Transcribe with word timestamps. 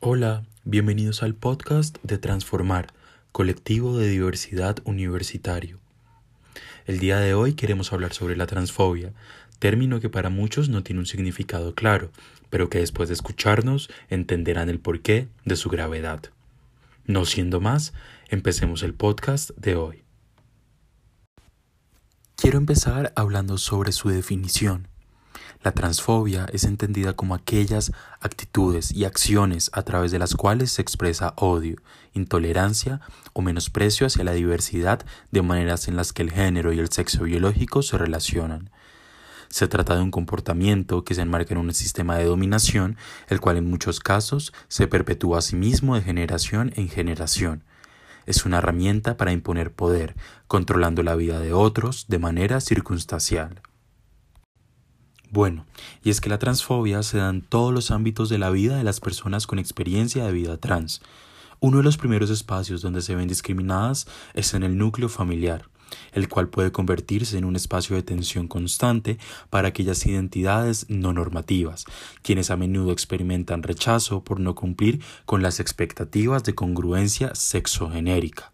Hola, 0.00 0.46
bienvenidos 0.64 1.22
al 1.22 1.34
podcast 1.34 1.98
de 2.02 2.16
Transformar, 2.16 2.94
colectivo 3.30 3.98
de 3.98 4.08
diversidad 4.08 4.78
universitario. 4.84 5.80
El 6.86 6.98
día 6.98 7.18
de 7.18 7.34
hoy 7.34 7.52
queremos 7.52 7.92
hablar 7.92 8.14
sobre 8.14 8.34
la 8.34 8.46
transfobia, 8.46 9.12
término 9.58 10.00
que 10.00 10.08
para 10.08 10.30
muchos 10.30 10.70
no 10.70 10.82
tiene 10.82 11.00
un 11.00 11.06
significado 11.06 11.74
claro, 11.74 12.10
pero 12.48 12.70
que 12.70 12.78
después 12.78 13.10
de 13.10 13.16
escucharnos 13.16 13.90
entenderán 14.08 14.70
el 14.70 14.80
porqué 14.80 15.28
de 15.44 15.56
su 15.56 15.68
gravedad. 15.68 16.22
No 17.04 17.26
siendo 17.26 17.60
más, 17.60 17.92
empecemos 18.30 18.82
el 18.82 18.94
podcast 18.94 19.50
de 19.58 19.76
hoy. 19.76 20.07
Quiero 22.48 22.60
empezar 22.60 23.12
hablando 23.14 23.58
sobre 23.58 23.92
su 23.92 24.08
definición. 24.08 24.88
La 25.62 25.72
transfobia 25.72 26.46
es 26.50 26.64
entendida 26.64 27.12
como 27.12 27.34
aquellas 27.34 27.92
actitudes 28.22 28.90
y 28.90 29.04
acciones 29.04 29.70
a 29.74 29.82
través 29.82 30.12
de 30.12 30.18
las 30.18 30.34
cuales 30.34 30.72
se 30.72 30.80
expresa 30.80 31.34
odio, 31.36 31.76
intolerancia 32.14 33.02
o 33.34 33.42
menosprecio 33.42 34.06
hacia 34.06 34.24
la 34.24 34.32
diversidad 34.32 35.04
de 35.30 35.42
maneras 35.42 35.88
en 35.88 35.96
las 35.96 36.14
que 36.14 36.22
el 36.22 36.30
género 36.30 36.72
y 36.72 36.78
el 36.78 36.90
sexo 36.90 37.24
biológico 37.24 37.82
se 37.82 37.98
relacionan. 37.98 38.70
Se 39.50 39.68
trata 39.68 39.94
de 39.96 40.00
un 40.00 40.10
comportamiento 40.10 41.04
que 41.04 41.14
se 41.14 41.20
enmarca 41.20 41.52
en 41.52 41.60
un 41.60 41.74
sistema 41.74 42.16
de 42.16 42.24
dominación, 42.24 42.96
el 43.28 43.40
cual 43.40 43.58
en 43.58 43.68
muchos 43.68 44.00
casos 44.00 44.54
se 44.68 44.86
perpetúa 44.86 45.40
a 45.40 45.42
sí 45.42 45.54
mismo 45.54 45.96
de 45.96 46.00
generación 46.00 46.72
en 46.76 46.88
generación. 46.88 47.62
Es 48.28 48.44
una 48.44 48.58
herramienta 48.58 49.16
para 49.16 49.32
imponer 49.32 49.72
poder, 49.72 50.14
controlando 50.48 51.02
la 51.02 51.14
vida 51.14 51.40
de 51.40 51.54
otros 51.54 52.08
de 52.08 52.18
manera 52.18 52.60
circunstancial. 52.60 53.62
Bueno, 55.30 55.64
y 56.04 56.10
es 56.10 56.20
que 56.20 56.28
la 56.28 56.38
transfobia 56.38 57.02
se 57.02 57.16
da 57.16 57.30
en 57.30 57.40
todos 57.40 57.72
los 57.72 57.90
ámbitos 57.90 58.28
de 58.28 58.36
la 58.36 58.50
vida 58.50 58.76
de 58.76 58.84
las 58.84 59.00
personas 59.00 59.46
con 59.46 59.58
experiencia 59.58 60.26
de 60.26 60.32
vida 60.32 60.58
trans. 60.58 61.00
Uno 61.60 61.78
de 61.78 61.84
los 61.84 61.96
primeros 61.96 62.28
espacios 62.28 62.82
donde 62.82 63.00
se 63.00 63.14
ven 63.14 63.28
discriminadas 63.28 64.06
es 64.34 64.52
en 64.52 64.62
el 64.62 64.76
núcleo 64.76 65.08
familiar, 65.08 65.70
el 66.12 66.28
cual 66.28 66.48
puede 66.48 66.72
convertirse 66.72 67.38
en 67.38 67.44
un 67.44 67.56
espacio 67.56 67.96
de 67.96 68.02
tensión 68.02 68.48
constante 68.48 69.18
para 69.50 69.68
aquellas 69.68 70.04
identidades 70.06 70.86
no 70.88 71.12
normativas, 71.12 71.84
quienes 72.22 72.50
a 72.50 72.56
menudo 72.56 72.92
experimentan 72.92 73.62
rechazo 73.62 74.24
por 74.24 74.40
no 74.40 74.54
cumplir 74.54 75.02
con 75.24 75.42
las 75.42 75.60
expectativas 75.60 76.44
de 76.44 76.54
congruencia 76.54 77.34
sexogenérica. 77.34 78.52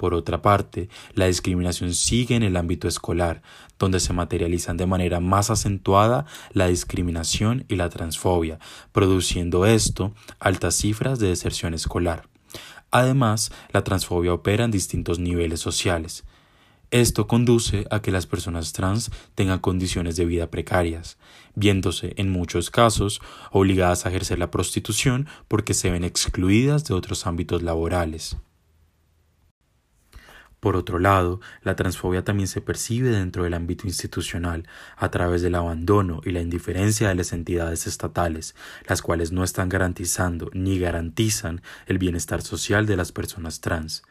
Por 0.00 0.14
otra 0.14 0.40
parte, 0.40 0.88
la 1.12 1.26
discriminación 1.26 1.92
sigue 1.92 2.34
en 2.34 2.42
el 2.42 2.56
ámbito 2.56 2.88
escolar, 2.88 3.42
donde 3.78 4.00
se 4.00 4.14
materializan 4.14 4.78
de 4.78 4.86
manera 4.86 5.20
más 5.20 5.50
acentuada 5.50 6.24
la 6.54 6.68
discriminación 6.68 7.66
y 7.68 7.76
la 7.76 7.90
transfobia, 7.90 8.58
produciendo 8.92 9.66
esto 9.66 10.14
altas 10.38 10.76
cifras 10.76 11.18
de 11.18 11.28
deserción 11.28 11.74
escolar. 11.74 12.30
Además, 12.90 13.52
la 13.72 13.84
transfobia 13.84 14.32
opera 14.32 14.64
en 14.64 14.70
distintos 14.70 15.18
niveles 15.18 15.60
sociales. 15.60 16.24
Esto 16.90 17.28
conduce 17.28 17.86
a 17.90 18.02
que 18.02 18.10
las 18.10 18.26
personas 18.26 18.72
trans 18.72 19.12
tengan 19.36 19.60
condiciones 19.60 20.16
de 20.16 20.24
vida 20.24 20.50
precarias, 20.50 21.18
viéndose 21.54 22.14
en 22.16 22.30
muchos 22.30 22.70
casos 22.70 23.20
obligadas 23.52 24.04
a 24.04 24.08
ejercer 24.08 24.40
la 24.40 24.50
prostitución 24.50 25.28
porque 25.46 25.72
se 25.72 25.90
ven 25.90 26.02
excluidas 26.02 26.84
de 26.84 26.94
otros 26.94 27.28
ámbitos 27.28 27.62
laborales. 27.62 28.38
Por 30.58 30.74
otro 30.74 30.98
lado, 30.98 31.40
la 31.62 31.76
transfobia 31.76 32.24
también 32.24 32.48
se 32.48 32.60
percibe 32.60 33.10
dentro 33.10 33.44
del 33.44 33.54
ámbito 33.54 33.86
institucional, 33.86 34.68
a 34.96 35.10
través 35.10 35.42
del 35.42 35.54
abandono 35.54 36.20
y 36.24 36.32
la 36.32 36.40
indiferencia 36.40 37.08
de 37.08 37.14
las 37.14 37.32
entidades 37.32 37.86
estatales, 37.86 38.56
las 38.86 39.00
cuales 39.00 39.30
no 39.30 39.44
están 39.44 39.68
garantizando 39.68 40.50
ni 40.52 40.78
garantizan 40.80 41.62
el 41.86 41.98
bienestar 41.98 42.42
social 42.42 42.84
de 42.84 42.96
las 42.96 43.12
personas 43.12 43.60
trans. 43.60 44.02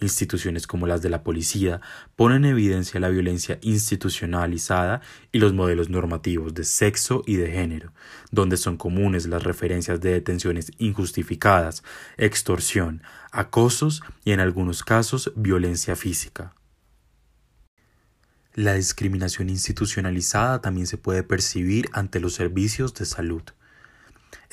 Instituciones 0.00 0.66
como 0.66 0.88
las 0.88 1.02
de 1.02 1.08
la 1.08 1.22
policía 1.22 1.80
ponen 2.16 2.44
en 2.44 2.50
evidencia 2.50 2.98
la 2.98 3.10
violencia 3.10 3.58
institucionalizada 3.62 5.00
y 5.30 5.38
los 5.38 5.52
modelos 5.52 5.88
normativos 5.88 6.52
de 6.52 6.64
sexo 6.64 7.22
y 7.26 7.36
de 7.36 7.52
género, 7.52 7.92
donde 8.32 8.56
son 8.56 8.76
comunes 8.76 9.26
las 9.26 9.44
referencias 9.44 10.00
de 10.00 10.10
detenciones 10.10 10.72
injustificadas, 10.78 11.84
extorsión, 12.16 13.02
acosos 13.30 14.02
y 14.24 14.32
en 14.32 14.40
algunos 14.40 14.82
casos 14.82 15.32
violencia 15.36 15.94
física. 15.94 16.54
La 18.54 18.74
discriminación 18.74 19.48
institucionalizada 19.48 20.60
también 20.60 20.86
se 20.86 20.98
puede 20.98 21.22
percibir 21.22 21.88
ante 21.92 22.20
los 22.20 22.34
servicios 22.34 22.94
de 22.94 23.04
salud. 23.04 23.42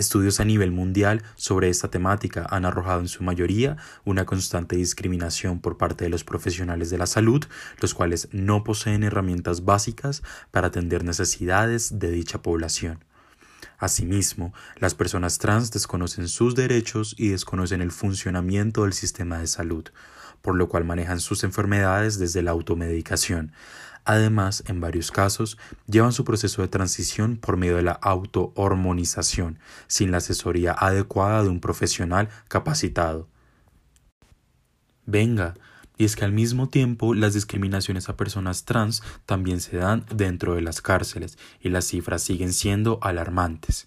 Estudios 0.00 0.40
a 0.40 0.46
nivel 0.46 0.72
mundial 0.72 1.22
sobre 1.36 1.68
esta 1.68 1.90
temática 1.90 2.46
han 2.48 2.64
arrojado 2.64 3.00
en 3.00 3.08
su 3.08 3.22
mayoría 3.22 3.76
una 4.06 4.24
constante 4.24 4.76
discriminación 4.76 5.60
por 5.60 5.76
parte 5.76 6.04
de 6.04 6.08
los 6.08 6.24
profesionales 6.24 6.88
de 6.88 6.96
la 6.96 7.04
salud, 7.04 7.44
los 7.82 7.92
cuales 7.92 8.26
no 8.32 8.64
poseen 8.64 9.02
herramientas 9.02 9.66
básicas 9.66 10.22
para 10.52 10.68
atender 10.68 11.04
necesidades 11.04 11.98
de 11.98 12.12
dicha 12.12 12.40
población. 12.40 13.04
Asimismo, 13.76 14.54
las 14.78 14.94
personas 14.94 15.36
trans 15.36 15.70
desconocen 15.70 16.28
sus 16.28 16.54
derechos 16.54 17.14
y 17.18 17.28
desconocen 17.28 17.82
el 17.82 17.90
funcionamiento 17.90 18.84
del 18.84 18.94
sistema 18.94 19.36
de 19.36 19.48
salud, 19.48 19.84
por 20.40 20.54
lo 20.54 20.70
cual 20.70 20.86
manejan 20.86 21.20
sus 21.20 21.44
enfermedades 21.44 22.18
desde 22.18 22.40
la 22.40 22.52
automedicación, 22.52 23.52
Además, 24.04 24.64
en 24.66 24.80
varios 24.80 25.10
casos, 25.10 25.58
llevan 25.86 26.12
su 26.12 26.24
proceso 26.24 26.62
de 26.62 26.68
transición 26.68 27.36
por 27.36 27.56
medio 27.56 27.76
de 27.76 27.82
la 27.82 27.92
autohormonización, 27.92 29.58
sin 29.86 30.10
la 30.10 30.18
asesoría 30.18 30.72
adecuada 30.72 31.42
de 31.42 31.48
un 31.48 31.60
profesional 31.60 32.28
capacitado. 32.48 33.28
Venga, 35.06 35.54
y 35.96 36.04
es 36.04 36.16
que 36.16 36.24
al 36.24 36.32
mismo 36.32 36.68
tiempo 36.68 37.14
las 37.14 37.34
discriminaciones 37.34 38.08
a 38.08 38.16
personas 38.16 38.64
trans 38.64 39.02
también 39.26 39.60
se 39.60 39.76
dan 39.76 40.06
dentro 40.14 40.54
de 40.54 40.62
las 40.62 40.80
cárceles 40.80 41.36
y 41.60 41.68
las 41.68 41.84
cifras 41.84 42.22
siguen 42.22 42.52
siendo 42.52 42.98
alarmantes 43.02 43.86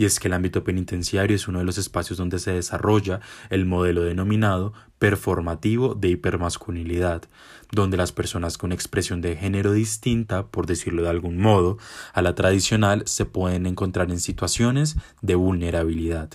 y 0.00 0.06
es 0.06 0.18
que 0.18 0.28
el 0.28 0.34
ámbito 0.34 0.64
penitenciario 0.64 1.36
es 1.36 1.46
uno 1.46 1.58
de 1.58 1.66
los 1.66 1.76
espacios 1.76 2.16
donde 2.16 2.38
se 2.38 2.52
desarrolla 2.52 3.20
el 3.50 3.66
modelo 3.66 4.00
denominado 4.00 4.72
performativo 4.98 5.94
de 5.94 6.08
hipermasculinidad, 6.08 7.24
donde 7.70 7.98
las 7.98 8.10
personas 8.10 8.56
con 8.56 8.72
expresión 8.72 9.20
de 9.20 9.36
género 9.36 9.74
distinta, 9.74 10.46
por 10.46 10.64
decirlo 10.64 11.02
de 11.02 11.10
algún 11.10 11.36
modo, 11.36 11.76
a 12.14 12.22
la 12.22 12.34
tradicional 12.34 13.02
se 13.04 13.26
pueden 13.26 13.66
encontrar 13.66 14.10
en 14.10 14.20
situaciones 14.20 14.96
de 15.20 15.34
vulnerabilidad. 15.34 16.30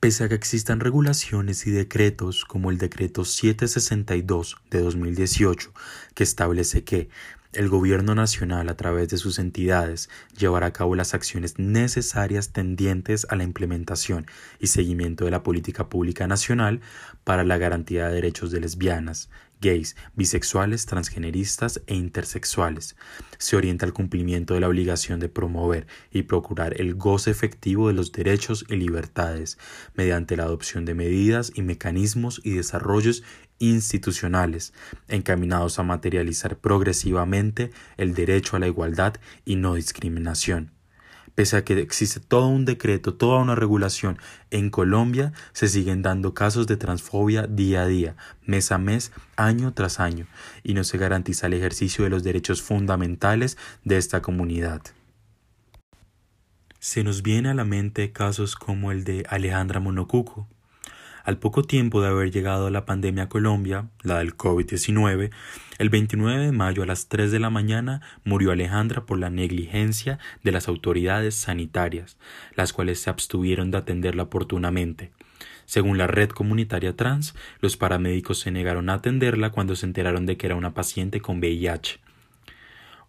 Pese 0.00 0.24
a 0.24 0.28
que 0.28 0.34
existan 0.34 0.80
regulaciones 0.80 1.64
y 1.68 1.70
decretos 1.70 2.44
como 2.44 2.72
el 2.72 2.78
decreto 2.78 3.24
762 3.24 4.56
de 4.70 4.80
2018, 4.80 5.72
que 6.14 6.24
establece 6.24 6.82
que 6.82 7.08
el 7.52 7.68
Gobierno 7.68 8.14
Nacional, 8.14 8.68
a 8.68 8.76
través 8.76 9.08
de 9.08 9.16
sus 9.16 9.38
entidades, 9.38 10.10
llevará 10.36 10.66
a 10.66 10.72
cabo 10.72 10.94
las 10.94 11.14
acciones 11.14 11.58
necesarias 11.58 12.52
tendientes 12.52 13.26
a 13.30 13.36
la 13.36 13.44
implementación 13.44 14.26
y 14.58 14.66
seguimiento 14.66 15.24
de 15.24 15.30
la 15.30 15.42
política 15.42 15.88
pública 15.88 16.26
nacional 16.26 16.80
para 17.24 17.44
la 17.44 17.56
garantía 17.56 18.08
de 18.08 18.14
derechos 18.14 18.50
de 18.50 18.60
lesbianas, 18.60 19.30
gays, 19.60 19.96
bisexuales, 20.14 20.86
transgeneristas 20.86 21.80
e 21.86 21.94
intersexuales. 21.94 22.96
Se 23.38 23.56
orienta 23.56 23.86
al 23.86 23.92
cumplimiento 23.92 24.54
de 24.54 24.60
la 24.60 24.68
obligación 24.68 25.18
de 25.18 25.28
promover 25.28 25.86
y 26.12 26.22
procurar 26.22 26.80
el 26.80 26.94
goce 26.94 27.30
efectivo 27.30 27.88
de 27.88 27.94
los 27.94 28.12
derechos 28.12 28.66
y 28.68 28.76
libertades 28.76 29.58
mediante 29.94 30.36
la 30.36 30.44
adopción 30.44 30.84
de 30.84 30.94
medidas 30.94 31.52
y 31.54 31.62
mecanismos 31.62 32.40
y 32.44 32.52
desarrollos 32.52 33.22
institucionales 33.58 34.72
encaminados 35.08 35.78
a 35.78 35.82
materializar 35.82 36.56
progresivamente 36.56 37.70
el 37.96 38.14
derecho 38.14 38.56
a 38.56 38.58
la 38.60 38.68
igualdad 38.68 39.14
y 39.44 39.56
no 39.56 39.74
discriminación. 39.74 40.72
Pese 41.38 41.56
a 41.56 41.64
que 41.64 41.78
existe 41.78 42.18
todo 42.18 42.48
un 42.48 42.64
decreto, 42.64 43.14
toda 43.14 43.38
una 43.38 43.54
regulación, 43.54 44.18
en 44.50 44.70
Colombia 44.70 45.32
se 45.52 45.68
siguen 45.68 46.02
dando 46.02 46.34
casos 46.34 46.66
de 46.66 46.76
transfobia 46.76 47.46
día 47.46 47.82
a 47.82 47.86
día, 47.86 48.16
mes 48.44 48.72
a 48.72 48.78
mes, 48.78 49.12
año 49.36 49.72
tras 49.72 50.00
año, 50.00 50.26
y 50.64 50.74
no 50.74 50.82
se 50.82 50.98
garantiza 50.98 51.46
el 51.46 51.54
ejercicio 51.54 52.02
de 52.02 52.10
los 52.10 52.24
derechos 52.24 52.60
fundamentales 52.60 53.56
de 53.84 53.98
esta 53.98 54.20
comunidad. 54.20 54.82
Se 56.80 57.04
nos 57.04 57.22
viene 57.22 57.50
a 57.50 57.54
la 57.54 57.64
mente 57.64 58.10
casos 58.10 58.56
como 58.56 58.90
el 58.90 59.04
de 59.04 59.24
Alejandra 59.28 59.78
Monocuco, 59.78 60.48
al 61.28 61.36
poco 61.36 61.62
tiempo 61.62 62.00
de 62.00 62.08
haber 62.08 62.30
llegado 62.30 62.70
la 62.70 62.86
pandemia 62.86 63.24
a 63.24 63.28
Colombia, 63.28 63.90
la 64.02 64.20
del 64.20 64.34
COVID-19, 64.34 65.30
el 65.76 65.90
29 65.90 66.46
de 66.46 66.52
mayo 66.52 66.82
a 66.82 66.86
las 66.86 67.08
3 67.08 67.30
de 67.30 67.38
la 67.38 67.50
mañana 67.50 68.00
murió 68.24 68.50
Alejandra 68.50 69.04
por 69.04 69.18
la 69.18 69.28
negligencia 69.28 70.18
de 70.42 70.52
las 70.52 70.68
autoridades 70.68 71.34
sanitarias, 71.34 72.16
las 72.54 72.72
cuales 72.72 73.00
se 73.00 73.10
abstuvieron 73.10 73.70
de 73.70 73.76
atenderla 73.76 74.22
oportunamente. 74.22 75.12
Según 75.66 75.98
la 75.98 76.06
red 76.06 76.30
comunitaria 76.30 76.96
trans, 76.96 77.34
los 77.60 77.76
paramédicos 77.76 78.38
se 78.38 78.50
negaron 78.50 78.88
a 78.88 78.94
atenderla 78.94 79.50
cuando 79.50 79.76
se 79.76 79.84
enteraron 79.84 80.24
de 80.24 80.38
que 80.38 80.46
era 80.46 80.56
una 80.56 80.72
paciente 80.72 81.20
con 81.20 81.40
VIH. 81.40 82.00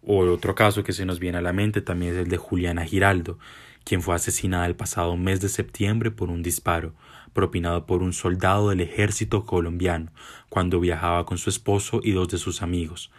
O 0.02 0.18
otro 0.26 0.54
caso 0.54 0.84
que 0.84 0.92
se 0.92 1.06
nos 1.06 1.20
viene 1.20 1.38
a 1.38 1.42
la 1.42 1.54
mente 1.54 1.80
también 1.80 2.12
es 2.12 2.18
el 2.18 2.28
de 2.28 2.36
Juliana 2.36 2.84
Giraldo, 2.84 3.38
quien 3.84 4.02
fue 4.02 4.14
asesinada 4.14 4.66
el 4.66 4.76
pasado 4.76 5.16
mes 5.16 5.40
de 5.40 5.48
septiembre 5.48 6.10
por 6.10 6.28
un 6.28 6.42
disparo 6.42 6.92
propinado 7.32 7.86
por 7.86 8.02
un 8.02 8.12
soldado 8.12 8.70
del 8.70 8.80
ejército 8.80 9.44
colombiano 9.44 10.12
cuando 10.48 10.80
viajaba 10.80 11.26
con 11.26 11.38
su 11.38 11.50
esposo 11.50 12.00
y 12.02 12.12
dos 12.12 12.28
de 12.28 12.38
sus 12.38 12.62
amigos. 12.62 13.10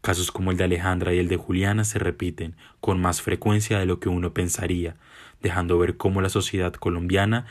Casos 0.00 0.30
como 0.30 0.52
el 0.52 0.56
de 0.56 0.64
Alejandra 0.64 1.12
y 1.12 1.18
el 1.18 1.28
de 1.28 1.36
Juliana 1.36 1.84
se 1.84 1.98
repiten 1.98 2.56
con 2.80 3.00
más 3.00 3.20
frecuencia 3.20 3.78
de 3.78 3.86
lo 3.86 3.98
que 3.98 4.08
uno 4.08 4.32
pensaría, 4.32 4.96
dejando 5.42 5.78
ver 5.78 5.96
cómo 5.96 6.20
la 6.20 6.28
sociedad 6.28 6.72
colombiana 6.72 7.46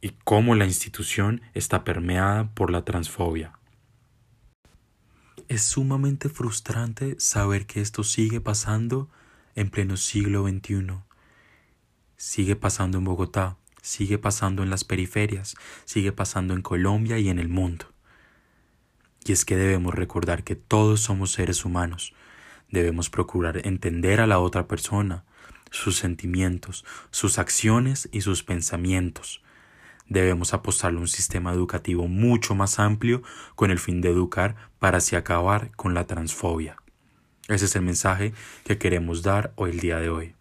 y 0.00 0.10
cómo 0.24 0.54
la 0.54 0.66
institución 0.66 1.40
está 1.54 1.84
permeada 1.84 2.50
por 2.54 2.70
la 2.70 2.84
transfobia. 2.84 3.52
Es 5.48 5.62
sumamente 5.62 6.28
frustrante 6.28 7.16
saber 7.18 7.66
que 7.66 7.80
esto 7.80 8.04
sigue 8.04 8.40
pasando 8.40 9.08
en 9.54 9.70
pleno 9.70 9.96
siglo 9.96 10.46
XXI. 10.46 10.98
Sigue 12.16 12.56
pasando 12.56 12.98
en 12.98 13.04
Bogotá, 13.04 13.56
sigue 13.86 14.18
pasando 14.18 14.64
en 14.64 14.70
las 14.70 14.82
periferias, 14.82 15.54
sigue 15.84 16.10
pasando 16.10 16.54
en 16.54 16.62
Colombia 16.62 17.18
y 17.20 17.28
en 17.28 17.38
el 17.38 17.48
mundo. 17.48 17.86
Y 19.24 19.30
es 19.30 19.44
que 19.44 19.56
debemos 19.56 19.94
recordar 19.94 20.42
que 20.42 20.56
todos 20.56 21.00
somos 21.00 21.30
seres 21.30 21.64
humanos. 21.64 22.12
Debemos 22.68 23.10
procurar 23.10 23.64
entender 23.64 24.20
a 24.20 24.26
la 24.26 24.40
otra 24.40 24.66
persona, 24.66 25.24
sus 25.70 25.96
sentimientos, 25.96 26.84
sus 27.10 27.38
acciones 27.38 28.08
y 28.10 28.22
sus 28.22 28.42
pensamientos. 28.42 29.40
Debemos 30.08 30.52
apostarle 30.52 30.98
un 30.98 31.08
sistema 31.08 31.52
educativo 31.52 32.08
mucho 32.08 32.56
más 32.56 32.80
amplio 32.80 33.22
con 33.54 33.70
el 33.70 33.78
fin 33.78 34.00
de 34.00 34.10
educar 34.10 34.56
para 34.80 34.98
así 34.98 35.14
acabar 35.14 35.70
con 35.76 35.94
la 35.94 36.08
transfobia. 36.08 36.76
Ese 37.46 37.66
es 37.66 37.76
el 37.76 37.82
mensaje 37.82 38.32
que 38.64 38.78
queremos 38.78 39.22
dar 39.22 39.52
hoy 39.54 39.70
el 39.70 39.80
día 39.80 39.98
de 40.00 40.10
hoy. 40.10 40.34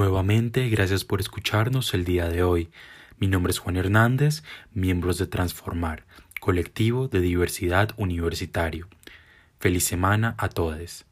Nuevamente, 0.00 0.66
gracias 0.70 1.04
por 1.04 1.20
escucharnos 1.20 1.92
el 1.92 2.06
día 2.06 2.26
de 2.30 2.42
hoy. 2.42 2.70
Mi 3.18 3.26
nombre 3.26 3.50
es 3.50 3.58
Juan 3.58 3.76
Hernández, 3.76 4.42
miembros 4.72 5.18
de 5.18 5.26
Transformar, 5.26 6.06
colectivo 6.40 7.06
de 7.06 7.20
diversidad 7.20 7.90
universitario. 7.98 8.88
Feliz 9.58 9.84
semana 9.84 10.36
a 10.38 10.48
todos. 10.48 11.04